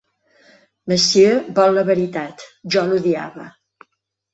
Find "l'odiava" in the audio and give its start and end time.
2.91-3.51